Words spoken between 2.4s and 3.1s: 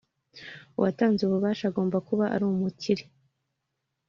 umukire